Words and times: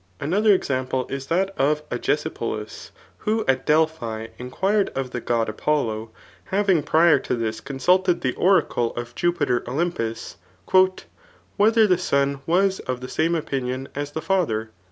Another 0.19 0.51
example 0.51 1.05
is 1.11 1.27
that 1.27 1.53
of 1.59 1.87
Agesipoli^ 1.91 2.89
who 3.19 3.45
at 3.47 3.67
Delphi 3.67 4.29
inquired 4.39 4.89
of 4.95 5.11
the 5.11 5.21
god 5.21 5.47
[Apollo,] 5.47 6.09
having 6.45 6.81
prior 6.81 7.19
to 7.19 7.35
this 7.35 7.61
consulted 7.61 8.21
the 8.21 8.33
oracle 8.33 8.95
of 8.95 9.13
Jupiter 9.13 9.63
Olympus,'' 9.67 10.37
Whether 11.55 11.85
the.son 11.85 12.41
was 12.47 12.79
of 12.79 13.01
the 13.01 13.07
same 13.09 13.35
opinion 13.35 13.89
as 13.93 14.13
the 14.13 14.23
father 14.23 14.71